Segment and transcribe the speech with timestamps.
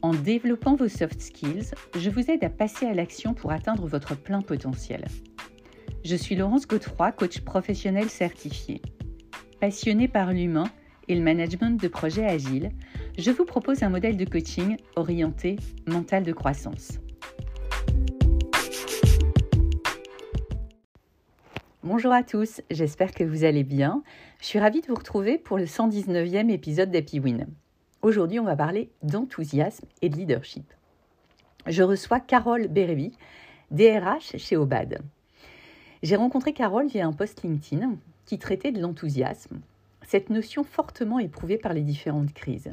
[0.00, 4.14] En développant vos soft skills, je vous aide à passer à l'action pour atteindre votre
[4.16, 5.04] plein potentiel.
[6.04, 8.80] Je suis Laurence Godefroy, coach professionnel certifié.
[9.60, 10.70] Passionnée par l'humain
[11.08, 12.70] et le management de projets agiles,
[13.18, 15.56] je vous propose un modèle de coaching orienté
[15.88, 17.00] mental de croissance.
[21.82, 24.04] Bonjour à tous, j'espère que vous allez bien.
[24.40, 27.48] Je suis ravie de vous retrouver pour le 119e épisode d'Happy Win.
[28.00, 30.72] Aujourd'hui, on va parler d'enthousiasme et de leadership.
[31.66, 33.10] Je reçois Carole Bérévi,
[33.72, 35.00] DRH chez Obad.
[36.04, 39.58] J'ai rencontré Carole via un post LinkedIn qui traitait de l'enthousiasme,
[40.06, 42.72] cette notion fortement éprouvée par les différentes crises.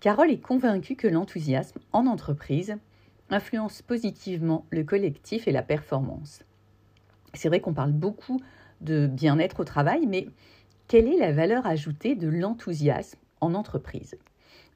[0.00, 2.76] Carole est convaincue que l'enthousiasme en entreprise
[3.30, 6.42] influence positivement le collectif et la performance.
[7.32, 8.38] C'est vrai qu'on parle beaucoup
[8.82, 10.28] de bien-être au travail, mais
[10.88, 14.16] quelle est la valeur ajoutée de l'enthousiasme en entreprise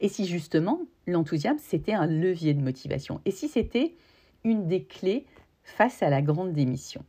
[0.01, 3.20] Et si justement l'enthousiasme, c'était un levier de motivation?
[3.25, 3.97] Et si c'était
[4.45, 5.27] une des clés
[5.65, 7.05] face à la grande démission?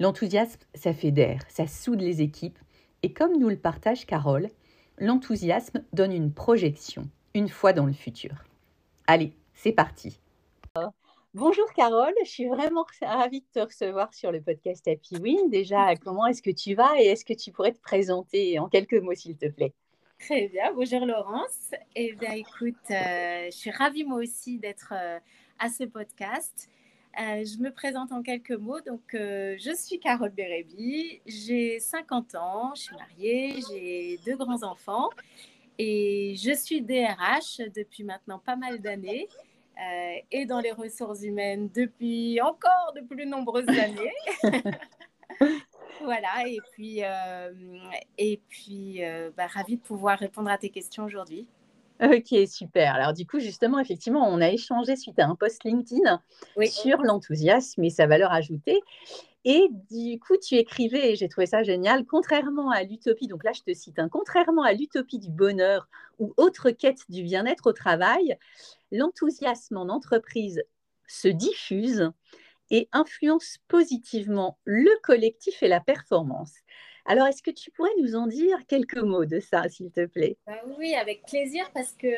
[0.00, 2.58] L'enthousiasme, ça fédère, ça soude les équipes,
[3.02, 4.50] et comme nous le partage Carole,
[4.98, 8.44] l'enthousiasme donne une projection, une fois dans le futur.
[9.06, 10.20] Allez, c'est parti.
[11.34, 15.50] Bonjour Carole, je suis vraiment ravie de te recevoir sur le podcast Happy Win.
[15.50, 18.94] Déjà, comment est-ce que tu vas et est-ce que tu pourrais te présenter en quelques
[18.94, 19.74] mots, s'il te plaît?
[20.18, 21.72] Très bien, bonjour Laurence.
[21.94, 25.18] Eh bien, écoute, euh, je suis ravie moi aussi d'être euh,
[25.58, 26.70] à ce podcast.
[27.20, 28.80] Euh, je me présente en quelques mots.
[28.80, 35.10] Donc, je suis Carole Bérébi, j'ai 50 ans, je suis mariée, j'ai deux grands-enfants
[35.78, 39.28] et je suis DRH depuis maintenant pas mal d'années
[40.30, 44.14] et dans les ressources humaines depuis encore de plus nombreuses années.
[46.02, 47.52] Voilà, et puis, euh,
[48.18, 51.46] et puis euh, bah, ravie de pouvoir répondre à tes questions aujourd'hui.
[52.02, 52.94] Ok, super.
[52.94, 56.20] Alors du coup, justement, effectivement, on a échangé suite à un post LinkedIn
[56.66, 58.82] sur l'enthousiasme et sa valeur ajoutée.
[59.48, 63.52] Et du coup, tu écrivais, et j'ai trouvé ça génial, contrairement à l'utopie, donc là
[63.54, 67.72] je te cite, hein, contrairement à l'utopie du bonheur ou autre quête du bien-être au
[67.72, 68.36] travail,
[68.90, 70.64] l'enthousiasme en entreprise
[71.06, 72.10] se diffuse
[72.70, 76.52] et influence positivement le collectif et la performance.
[77.08, 80.38] Alors, est-ce que tu pourrais nous en dire quelques mots de ça, s'il te plaît?
[80.46, 82.08] Bah Oui, avec plaisir, parce que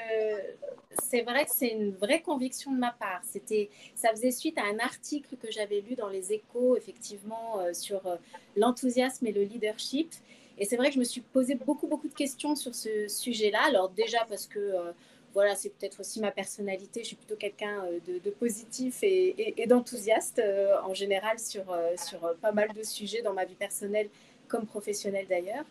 [1.02, 3.20] c'est vrai que c'est une vraie conviction de ma part.
[3.22, 7.74] C'était, ça faisait suite à un article que j'avais lu dans les Échos, effectivement, euh,
[7.74, 8.16] sur euh,
[8.56, 10.14] l'enthousiasme et le leadership.
[10.58, 13.60] Et c'est vrai que je me suis posé beaucoup, beaucoup de questions sur ce sujet-là.
[13.66, 14.92] Alors déjà parce que euh,
[15.38, 17.02] voilà, c'est peut-être aussi ma personnalité.
[17.04, 22.34] Je suis plutôt quelqu'un euh, de, positif et, d'enthousiaste euh, en général sur, euh, sur
[22.40, 24.08] pas mal de sujets dans ma vie personnelle
[24.48, 25.64] comme professionnelle d'ailleurs.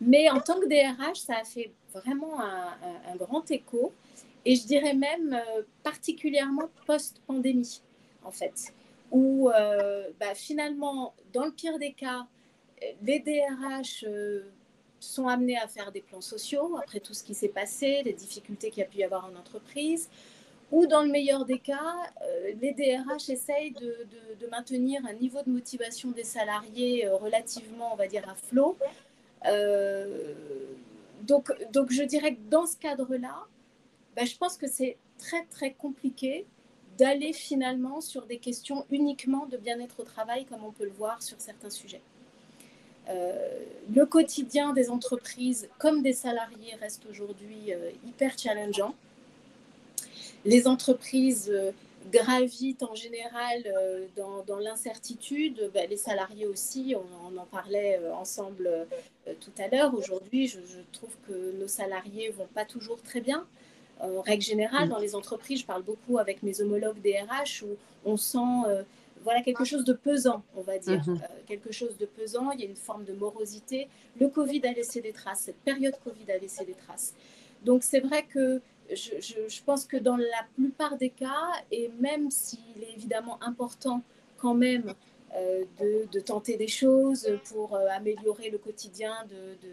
[0.00, 3.92] Mais en tant que DRH, ça a fait vraiment un, grand écho
[4.44, 5.40] et je dirais même
[5.84, 7.82] particulièrement post-pandémie
[8.24, 8.74] en fait,
[9.12, 9.48] où
[10.18, 12.26] bah, finalement, dans le pire des cas,
[13.02, 14.04] les DRH
[15.04, 18.70] sont amenés à faire des plans sociaux après tout ce qui s'est passé, les difficultés
[18.70, 20.08] qu'il y a pu y avoir en entreprise,
[20.70, 24.06] ou dans le meilleur des cas, euh, les DRH essayent de,
[24.50, 28.76] maintenir un niveau de motivation des salariés euh, relativement, on va dire, à flot.
[29.46, 30.34] Euh,
[31.22, 33.46] donc, donc, je dirais que dans ce cadre-là,
[34.14, 36.46] ben, je pense que c'est très, très compliqué
[36.98, 41.22] d'aller finalement sur des questions uniquement de bien-être au travail, comme on peut le voir
[41.22, 42.02] sur certains sujets.
[43.08, 43.32] Euh,
[43.94, 48.94] le quotidien des entreprises comme des salariés reste aujourd'hui euh, hyper challengeant.
[50.46, 51.72] Les entreprises euh,
[52.10, 53.62] gravitent en général
[54.16, 55.70] dans, l'incertitude.
[55.72, 58.68] Ben, les salariés aussi, on, en parlait ensemble
[59.40, 59.94] tout à l'heure.
[59.94, 60.58] Aujourd'hui, je,
[60.92, 63.46] trouve que nos salariés vont pas toujours très bien.
[64.00, 67.74] En règle générale, dans les entreprises, je parle beaucoup avec mes homologues DRH où
[68.04, 68.84] on sent
[69.24, 71.16] voilà quelque chose de pesant, on va dire, mhm.
[71.16, 72.50] euh, quelque chose de pesant.
[72.52, 73.88] Il y a une forme de morosité.
[74.20, 75.40] Le Covid a laissé des traces.
[75.40, 77.14] Cette période Covid a laissé des traces.
[77.64, 78.60] Donc c'est vrai que
[78.92, 84.02] je, pense que dans la plupart des cas, et même s'il est évidemment important
[84.36, 84.94] quand même
[85.36, 85.64] euh,
[86.12, 89.68] de, tenter des choses pour euh, améliorer le quotidien de,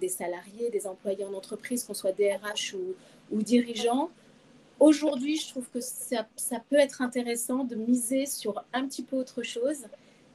[0.00, 2.94] des salariés, des employés en entreprise, qu'on soit DRH ou,
[3.32, 4.10] ou dirigeants,
[4.80, 9.16] Aujourd'hui, je trouve que ça, ça, peut être intéressant de miser sur un petit peu
[9.16, 9.86] autre chose,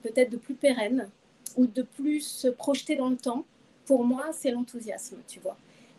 [0.01, 1.09] peut-être de plus pérenne
[1.57, 3.45] ou de plus se projeter dans le temps.
[3.85, 5.57] Pour moi, c'est l'enthousiasme, tu vois.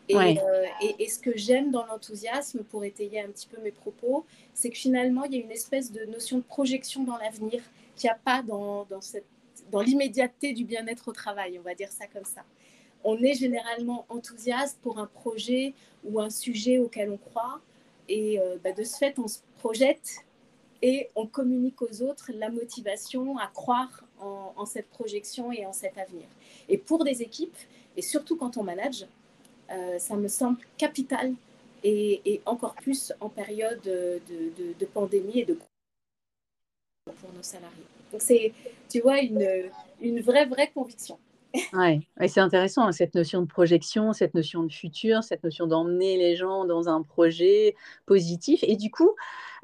[0.08, 3.70] Et, euh, et, et, ce que j'aime dans l'enthousiasme, pour étayer un petit peu mes
[3.70, 7.62] propos, c'est que finalement, il y a une espèce de notion de projection dans l'avenir
[7.94, 9.26] qu'il n'y a pas dans, dans, cette,
[9.70, 12.42] dans l'immédiateté du bien-être au travail, on va dire ça comme ça.
[13.04, 17.60] On est généralement enthousiaste pour un projet ou un sujet auquel on croit,
[18.11, 20.25] et euh, bah, de ce fait, on se projette
[20.83, 25.97] et on communique aux autres la motivation à croire en, cette projection et en cet
[25.97, 26.27] avenir.
[26.69, 27.57] Et pour des équipes,
[27.97, 29.07] et surtout quand on manage,
[29.71, 31.35] euh, ça me semble capital
[31.83, 35.59] et, encore plus en période de, de, de, pandémie et de
[37.05, 37.87] pour nos salariés.
[38.12, 38.53] Donc c'est,
[38.91, 39.71] tu vois, une,
[40.01, 41.19] une vraie, vraie conviction.
[41.73, 45.67] Oui, ouais, c'est intéressant, hein, cette notion de projection, cette notion de futur, cette notion
[45.67, 47.75] d'emmener les gens dans un projet
[48.06, 48.62] positif.
[48.62, 49.11] Et du coup,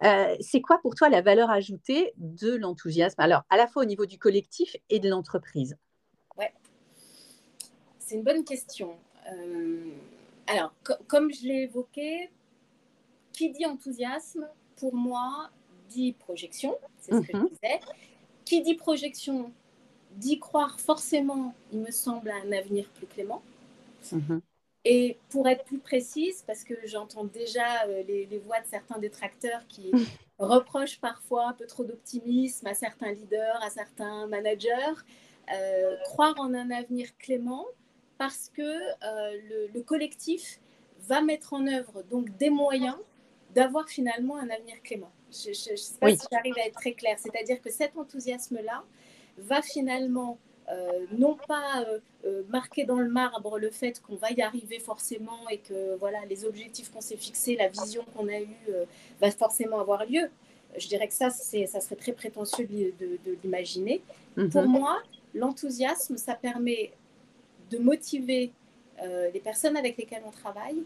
[0.03, 3.21] euh, c'est quoi pour toi la valeur ajoutée de l'enthousiasme?
[3.21, 5.77] Alors, à la fois au niveau du collectif et de l'entreprise.
[6.37, 6.53] Ouais,
[7.99, 8.97] c'est une bonne question.
[9.33, 9.91] Euh,
[10.49, 10.73] alors,
[11.06, 12.31] comme je l'ai évoqué,
[13.33, 15.50] qui dit enthousiasme, pour moi,
[15.88, 17.49] dit projection, c'est ce que je mhm.
[17.49, 17.81] disais.
[18.44, 19.53] Qui dit projection,
[20.17, 23.43] dit croire forcément, il me semble, à un avenir plus clément.
[24.13, 24.41] Mhm.
[24.85, 28.99] Et pour être plus précise, parce que j'entends déjà euh, les, les, voix de certains
[28.99, 29.91] détracteurs qui
[30.39, 34.95] reprochent parfois un peu trop d'optimisme à certains leaders, à certains managers,
[35.53, 37.67] euh, croire en un avenir clément,
[38.17, 40.61] parce que euh, le, le, collectif
[41.01, 42.97] va mettre en œuvre donc des moyens
[43.55, 45.11] d'avoir finalement un avenir clément.
[45.33, 47.19] Je ne sais pas si j'arrive à être très claire.
[47.19, 48.85] C'est-à-dire que cet enthousiasme-là
[49.38, 50.38] va finalement
[50.69, 54.81] euh, non pas euh, euh, marquer dans le marbre le fait qu'on va y arriver
[54.81, 58.69] forcément et que voilà les objectifs qu'on s'est fixés, la vision qu'on a eue
[59.21, 60.29] va forcément avoir lieu.
[60.77, 64.03] Je dirais que ça, ça serait très prétentieux de, de, de l'imaginer.
[64.37, 64.50] Mm -hmm.
[64.50, 65.03] Pour moi,
[65.35, 66.93] l'enthousiasme, ça permet
[67.71, 68.50] de motiver
[69.35, 70.81] les personnes avec lesquelles on travaille,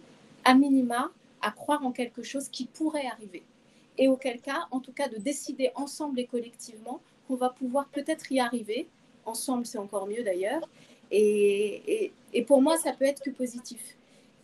[0.45, 1.03] à minima,
[1.49, 3.43] à croire en quelque chose qui pourrait arriver.
[4.03, 6.99] Et auquel cas, en tout cas, de décider ensemble et collectivement
[7.31, 8.89] qu'on va pouvoir peut-être y arriver.
[9.25, 10.69] Ensemble, c'est encore mieux d'ailleurs.
[11.13, 12.13] Et,
[12.47, 13.97] pour moi, ça peut être que positif.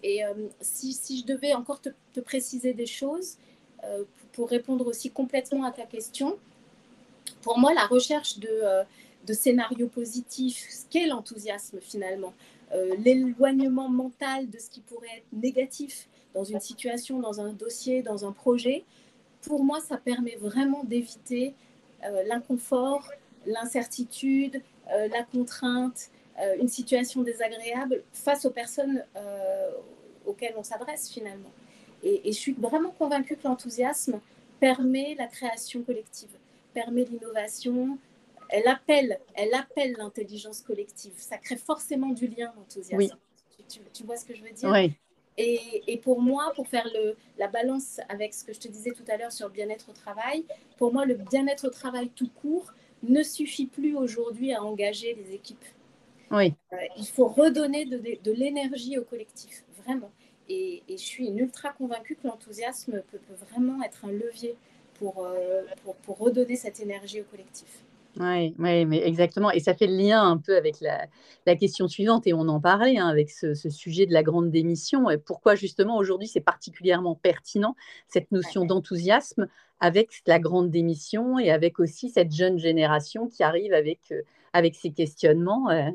[0.04, 3.38] Et euh, si, je devais encore te, préciser des choses,
[3.82, 6.38] euh, pour répondre aussi complètement à ta question,
[7.42, 8.84] pour moi, la recherche de, euh,
[9.26, 12.34] de scénarios positifs, ce qu'est l'enthousiasme finalement,
[12.98, 18.26] l'éloignement mental de ce qui pourrait être négatif dans une situation, dans un dossier, dans
[18.26, 18.84] un projet,
[19.42, 21.54] pour moi, ça permet vraiment d'éviter
[22.26, 23.10] l'inconfort,
[23.46, 24.62] l'incertitude,
[24.92, 26.10] euh, la contrainte,
[26.40, 29.70] euh, une situation désagréable face aux personnes euh,
[30.26, 31.50] auxquelles on s'adresse finalement.
[32.02, 34.20] Et, et, je suis vraiment convaincue que l'enthousiasme
[34.60, 36.28] permet la création collective,
[36.74, 37.98] permet l'innovation,
[38.48, 41.14] elle appelle, elle appelle l'intelligence collective.
[41.16, 42.96] Ça crée forcément du lien, l'enthousiasme.
[42.96, 43.10] Oui.
[43.68, 44.70] Tu, tu, vois ce que je veux dire?
[44.70, 44.92] Oui.
[45.38, 48.92] Et, et, pour moi, pour faire le, la balance avec ce que je te disais
[48.92, 50.44] tout à l'heure sur le bien-être au travail,
[50.78, 52.72] pour moi, le bien-être au travail tout court
[53.02, 55.64] ne suffit plus aujourd'hui à engager les équipes.
[56.30, 56.54] Oui.
[56.72, 60.10] Euh, il faut redonner de, de, de l'énergie au collectif, vraiment.
[60.48, 64.56] Et, et, je suis une ultra convaincue que l'enthousiasme peut, peut, vraiment être un levier
[64.94, 67.84] pour, euh, pour, pour redonner cette énergie au collectif.
[68.18, 69.50] Oui, ouais, mais exactement.
[69.50, 71.06] Et ça fait le lien un peu avec la,
[71.44, 74.50] la question suivante, et on en parlait hein, avec ce, ce, sujet de la grande
[74.50, 77.76] démission, et pourquoi justement aujourd'hui c'est particulièrement pertinent,
[78.08, 78.68] cette notion ouais.
[78.68, 79.48] d'enthousiasme
[79.80, 84.22] avec la grande démission et avec aussi cette jeune génération qui arrive avec, euh,
[84.54, 85.68] avec ces questionnements.
[85.68, 85.90] Euh.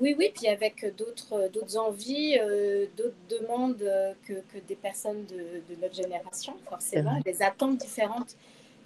[0.00, 3.84] Oui, oui, puis avec d'autres envies, euh, d'autres demandes
[4.26, 8.34] que, que, des personnes de, de notre génération, forcément, des attentes différentes,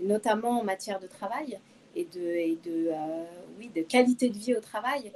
[0.00, 1.60] notamment en matière de travail
[1.94, 3.24] et euh,
[3.74, 5.12] de qualité de vie au travail.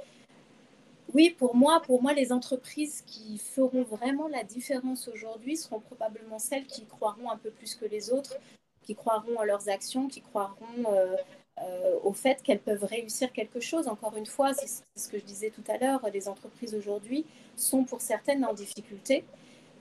[1.13, 6.37] Oui, pour moi, pour moi, les entreprises qui feront vraiment la différence aujourd'hui seront probablement
[6.37, 8.37] celles qui croiront un peu plus que les autres,
[8.83, 11.15] qui croiront en leurs actions, qui croiront euh,
[11.61, 13.87] euh, au fait qu'elles peuvent réussir quelque chose.
[13.87, 17.83] Encore une fois, c'est ce que je disais tout à l'heure, les entreprises aujourd'hui sont
[17.85, 19.25] pour certaines en difficulté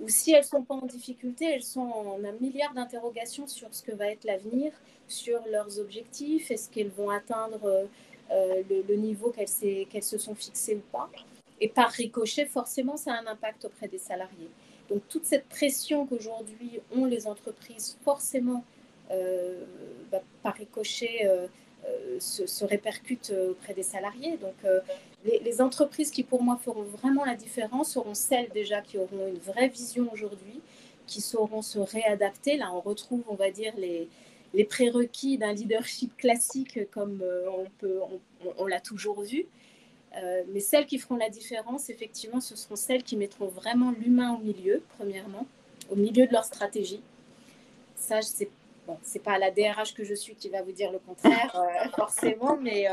[0.00, 3.74] ou si elles ne sont pas en difficulté, elles sont en un milliard d'interrogations sur
[3.74, 4.72] ce que va être l'avenir,
[5.08, 7.88] sur leurs objectifs, est-ce qu'elles vont atteindre
[8.30, 11.08] euh, le, niveau qu'elles qu se sont fixées ou pas.
[11.60, 14.50] Et par ricochet, forcément, ça a un impact auprès des salariés.
[14.90, 18.64] Donc toute cette pression qu'aujourd'hui ont les entreprises, forcément,
[19.10, 19.64] euh,
[20.12, 21.46] bah, par ricochet, euh,
[22.20, 24.36] se, se, répercute auprès des salariés.
[24.36, 24.56] Donc,
[25.24, 29.38] les, entreprises qui, pour moi, feront vraiment la différence seront celles déjà qui auront une
[29.38, 30.60] vraie vision aujourd'hui,
[31.06, 32.56] qui sauront se réadapter.
[32.56, 34.08] Là, on retrouve, on va dire, les,
[34.54, 37.98] les prérequis d'un leadership classique comme on, peut,
[38.58, 39.46] on, l'a toujours vu.
[40.52, 44.38] mais celles qui feront la différence, effectivement, ce seront celles qui mettront vraiment l'humain au
[44.38, 45.46] milieu, premièrement,
[45.90, 47.00] au milieu de leur stratégie.
[47.96, 48.48] Ça, c'est
[48.86, 51.60] bon, pas la DRH que je suis qui va vous dire le contraire,
[51.96, 52.86] forcément, mais,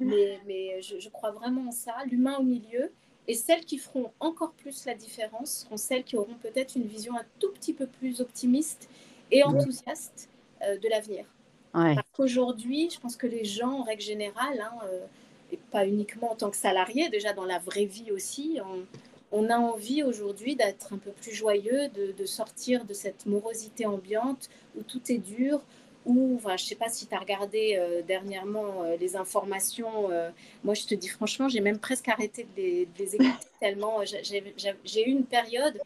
[0.00, 2.92] mais, mais je, je, crois vraiment en ça, l'humain au milieu.
[3.28, 7.16] Et celles qui feront encore plus la différence seront celles qui auront peut-être une vision
[7.16, 8.88] un tout petit peu plus optimiste
[9.30, 10.28] et enthousiaste
[10.62, 11.24] euh, de l'avenir.
[11.72, 15.04] Parce qu'aujourd'hui, je pense que les gens, en règle générale, hein, euh,
[15.52, 18.86] et pas uniquement en tant que salariés, déjà dans la vraie vie aussi, on,
[19.32, 23.84] on a envie aujourd'hui d'être un peu plus joyeux, de, de, sortir de cette morosité
[23.84, 24.48] ambiante
[24.78, 25.60] où tout est dur,
[26.06, 30.10] ou, enfin, je ne sais pas si tu as regardé euh, dernièrement euh, les informations.
[30.10, 30.30] Euh,
[30.62, 35.10] moi, je te dis franchement, j'ai même presque arrêté de les, écouter tellement j'ai eu
[35.10, 35.78] une période.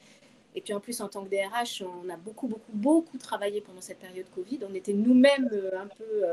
[0.55, 3.81] Et puis en plus, en tant que DRH, on a beaucoup, beaucoup, beaucoup travaillé pendant
[3.81, 4.59] cette période Covid.
[4.69, 6.25] On était nous-mêmes un peu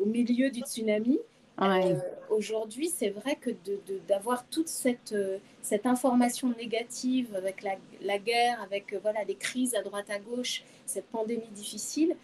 [0.00, 1.18] au milieu du tsunami.
[2.30, 3.50] Aujourd'hui, c'est vrai que
[4.08, 5.14] d'avoir toute cette,
[5.60, 10.64] cette information négative avec la, la guerre, avec voilà, les crises à droite à gauche,
[10.86, 12.16] cette pandémie difficile,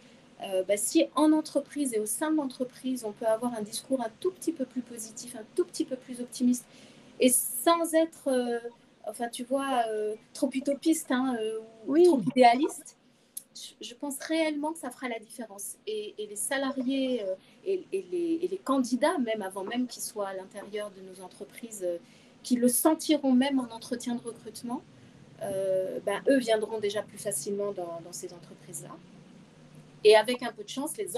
[0.45, 4.01] euh, bah, si en entreprise et au sein de l'entreprise, on peut avoir un discours
[4.01, 6.65] un tout petit peu plus positif, un tout petit peu plus optimiste,
[7.21, 8.59] et sans être, euh,
[9.07, 11.37] enfin tu vois, euh, trop utopiste hein,
[11.87, 12.97] ou trop idéaliste,
[13.81, 15.77] je, pense réellement que ça fera la différence.
[15.87, 17.25] Et, les salariés
[17.65, 21.87] et, les, et, les, candidats, même avant même qu'ils soient à l'intérieur de nos entreprises,
[22.43, 24.83] qui le sentiront même en entretien de recrutement,
[25.41, 28.97] ben, eux viendront déjà plus facilement dans, dans ces entreprises-là.
[30.05, 31.09] Et avec un peu de chance, les,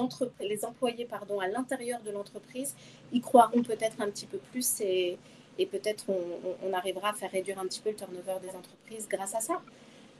[0.40, 2.74] les employés pardon, à l'intérieur de l'entreprise
[3.12, 5.18] y croiront peut-être un petit peu plus et,
[5.58, 9.34] et peut-être on, arrivera à faire réduire un petit peu le turnover des entreprises grâce
[9.34, 9.60] à ça.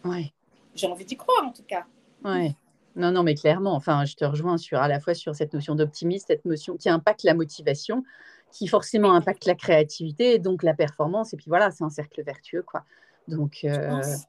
[0.05, 0.33] Ouais.
[0.75, 1.85] J'ai envie d'y croire en tout cas.
[2.25, 2.55] Ouais.
[2.97, 5.75] Non, non, mais clairement, enfin, je te rejoins sur à la fois sur cette notion
[5.75, 8.05] d'optimisme, cette notion qui impacte la motivation,
[8.53, 11.35] qui forcément impacte la créativité et donc la performance.
[11.35, 12.85] Et puis voilà, c'est un cercle vertueux, quoi.
[13.27, 14.27] Donc, je euh, pense.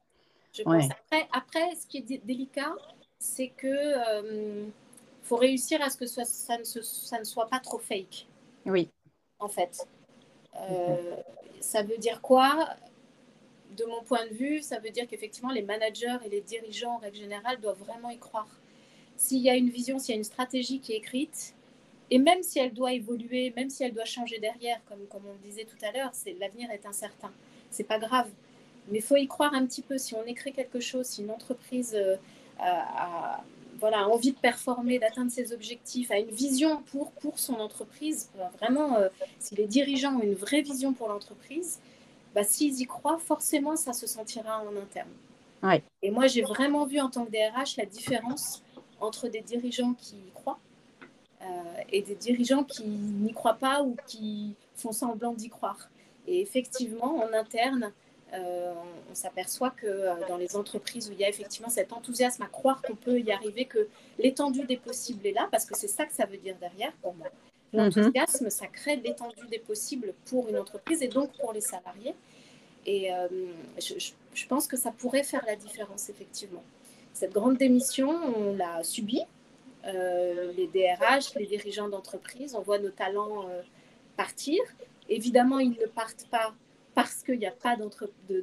[0.51, 0.85] Je pense.
[0.85, 2.73] Après, après, ce qui est délicat,
[3.19, 4.65] c'est que euh,
[5.23, 6.23] faut réussir à ce que ça,
[6.57, 8.27] ne ça, ne soit pas trop fake.
[8.65, 8.89] Oui.
[9.39, 9.87] En fait.
[10.69, 11.15] Euh,
[11.59, 12.69] ça veut dire quoi?
[13.75, 16.97] De mon point de vue, ça veut dire qu'effectivement, les managers et les dirigeants, en
[16.97, 18.47] règle générale, doivent vraiment y croire.
[19.17, 21.53] S'il y a une vision, s'il y a une stratégie qui est écrite,
[22.11, 25.33] et même si elle doit évoluer, même si elle doit changer derrière, comme, comme on
[25.33, 27.31] le disait tout à l'heure, l'avenir est incertain.
[27.71, 28.29] C'est pas grave.
[28.89, 29.97] Mais il faut y croire un petit peu.
[29.97, 32.17] Si on écrit quelque chose, si une entreprise euh,
[32.59, 33.43] a,
[33.79, 38.97] voilà, envie de performer, d'atteindre ses objectifs, a une vision pour, pour son entreprise, vraiment,
[38.97, 39.09] euh,
[39.39, 41.79] si les dirigeants ont une vraie vision pour l'entreprise,
[42.33, 45.09] bah, s'ils y croient, forcément, ça se sentira en interne.
[45.63, 45.83] Ouais.
[46.01, 48.61] Et moi, j'ai vraiment vu en tant que DRH la différence
[48.99, 50.59] entre des dirigeants qui y croient
[51.41, 51.45] euh,
[51.91, 55.89] et des dirigeants qui n'y croient pas ou qui font semblant d'y croire.
[56.27, 57.91] Et effectivement, en interne,
[58.33, 58.73] euh,
[59.09, 62.47] on, s'aperçoit que euh, dans les entreprises où il y a effectivement cet enthousiasme à
[62.47, 63.87] croire qu'on peut y arriver, que
[64.19, 67.13] l'étendue des possibles est là, parce que c'est ça que ça veut dire derrière pour
[67.13, 67.27] moi.
[67.71, 67.79] Mhm.
[67.79, 72.15] L'enthousiasme, ça crée l'étendue des possibles pour une entreprise et donc pour les salariés.
[72.85, 73.27] Et euh,
[73.79, 76.63] je, pense que ça pourrait faire la différence, effectivement.
[77.13, 79.21] Cette grande démission, on l'a subie.
[79.85, 83.45] les DRH, les dirigeants d'entreprise, on voit nos talents
[84.17, 84.61] partir.
[85.09, 86.53] Évidemment, ils ne partent pas
[86.95, 87.77] parce qu'il n'y a pas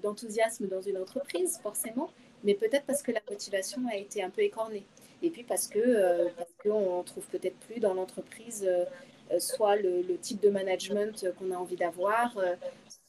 [0.02, 2.10] d'enthousiasme dans une entreprise, forcément,
[2.44, 4.84] mais peut-être parce que la motivation a été un peu écornée.
[5.22, 6.28] Et puis parce que euh,
[6.62, 8.84] qu'on ne trouve peut-être plus dans l'entreprise euh,
[9.30, 12.36] euh, soit le, type de management qu'on a envie d'avoir,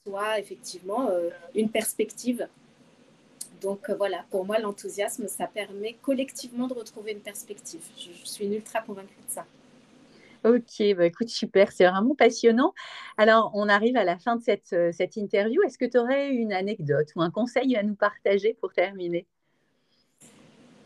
[0.06, 1.10] soit effectivement
[1.54, 2.48] une perspective.
[3.62, 7.82] Donc voilà, pour moi, l'enthousiasme, ça permet collectivement de retrouver une perspective.
[7.98, 9.46] Je, je suis ultra convaincue de ça.
[10.46, 12.74] Ok, bah écoute, super, c'est vraiment passionnant.
[13.18, 15.64] Alors, on arrive à la fin de cette, euh, cette interview.
[15.64, 19.26] Est-ce que tu aurais une anecdote ou un conseil à nous partager pour terminer?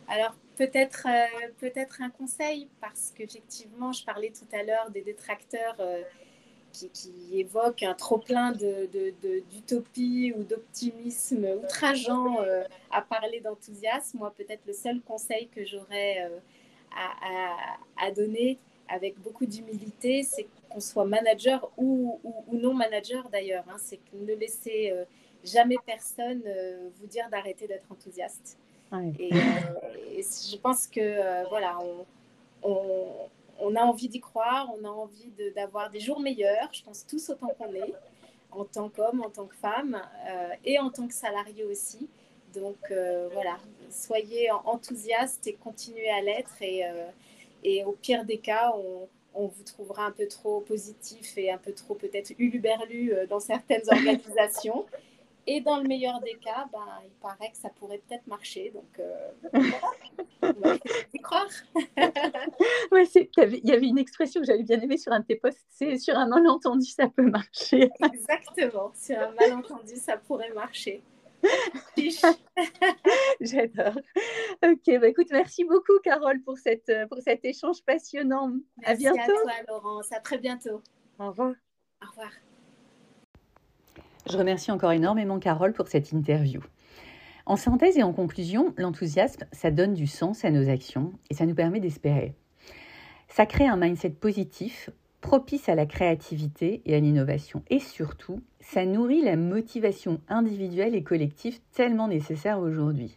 [0.08, 5.78] Alors, peut-être euh, peut-être un conseil, parce qu'effectivement, je parlais tout à l'heure des détracteurs
[5.80, 6.04] euh,
[6.72, 12.42] qui, qui, évoquent un trop-plein d'utopie ou d'optimisme outrageant
[12.92, 14.20] à parler d'enthousiasme.
[14.20, 16.30] Moi, peut-être le seul conseil que j'aurais
[16.96, 22.20] à, à donner, avec beaucoup d'humilité, c'est qu'on soit manager ou,
[22.52, 23.66] non manager d'ailleurs.
[23.70, 25.06] Hein, c'est ne laissez euh,
[25.44, 28.58] jamais personne euh, vous dire d'arrêter d'être enthousiaste.
[29.20, 29.38] Et, euh,
[30.22, 31.78] je pense que voilà,
[32.64, 33.28] on,
[33.60, 36.70] on, a envie d'y croire, on a envie d'avoir des jours meilleurs.
[36.72, 37.94] Je pense tous autant qu'on est,
[38.52, 40.02] en tant qu'homme, en tant que femme
[40.64, 42.08] et en tant que salarié aussi.
[42.54, 42.78] Donc
[43.34, 43.58] voilà,
[43.90, 46.62] soyez enthousiastes et continuez à l'être.
[46.62, 46.86] Et,
[47.64, 51.58] et au pire des cas, on, on vous trouvera un peu trop positif et un
[51.58, 54.86] peu trop peut-être uluberlu dans certaines organisations.
[55.50, 58.74] Et dans le meilleur des cas, ben, il paraît que ça pourrait peut-être marcher.
[58.76, 59.30] Donc, euh,
[60.42, 60.76] va
[61.14, 61.48] y croire.
[62.92, 65.66] ouais, il y avait une expression que j'avais bien aimée sur un de tes posts
[65.70, 67.90] c'est sur un malentendu, ça peut marcher.
[68.14, 71.02] Exactement, sur un malentendu, ça pourrait marcher.
[73.42, 74.00] J'adore.
[74.64, 78.54] Ok, bah écoute, merci beaucoup, Carole, pour, cette, pour cet échange passionnant.
[78.78, 79.32] Merci à bientôt.
[79.32, 80.12] à toi, Laurence.
[80.12, 80.82] À très bientôt.
[81.20, 81.54] Au revoir.
[82.04, 82.32] Au revoir.
[84.30, 86.62] Je remercie encore énormément Carole pour cette interview.
[87.46, 91.46] En synthèse et en conclusion, l'enthousiasme, ça donne du sens à nos actions et ça
[91.46, 92.36] nous permet d'espérer.
[93.30, 94.90] Ça crée un mindset positif,
[95.22, 97.64] propice à la créativité et à l'innovation.
[97.70, 103.16] Et surtout, ça nourrit la motivation individuelle et collective tellement nécessaire aujourd'hui.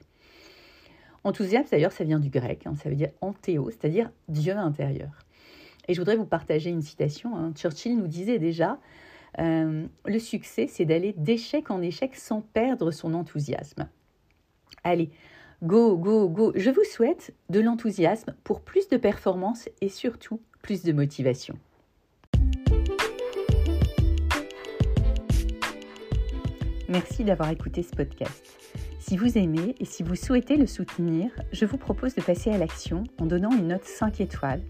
[1.25, 5.11] Enthousiasme, d'ailleurs, ça vient du grec, hein, ça veut dire anthéo, c'est-à-dire Dieu intérieur.
[5.89, 7.37] Et je voudrais vous partager une citation.
[7.37, 7.53] Hein.
[7.55, 8.79] Churchill nous disait déjà
[9.39, 13.89] euh, le succès, c'est d'aller d'échec en échec sans perdre son enthousiasme.
[14.83, 15.11] Allez,
[15.63, 16.53] go, go, go.
[16.55, 21.59] Je vous souhaite de l'enthousiasme pour plus de performance et surtout plus de motivation.
[26.89, 28.59] Merci d'avoir écouté ce podcast.
[28.99, 32.59] Si vous aimez et si vous souhaitez le soutenir, je vous propose de passer à
[32.59, 34.63] l'action en donnant une note 5 étoiles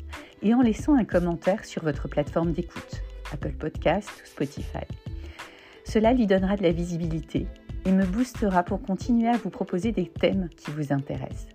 [0.42, 3.02] et en laissant un commentaire sur votre plateforme d'écoute.
[3.33, 4.85] Apple Podcast ou Spotify.
[5.85, 7.47] Cela lui donnera de la visibilité
[7.85, 11.49] et me boostera pour continuer à vous proposer des thèmes qui vous intéressent.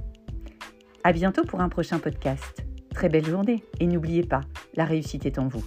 [1.04, 2.64] À bientôt pour un prochain podcast.
[2.92, 4.40] Très belle journée et n'oubliez pas,
[4.74, 5.62] la réussite est en vous.